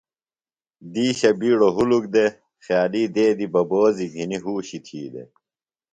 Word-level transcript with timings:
دیشہ 0.93 1.31
بیڈو 1.39 1.69
ہُلُک 1.75 2.05
دے۔ 2.13 2.25
خیالی 2.63 3.03
دیدی 3.15 3.47
ببوزیۡ 3.53 4.11
گِھنی 4.13 4.37
ہوشیۡ 4.43 4.83
تھی 4.85 4.99
دے۔ 5.13 5.23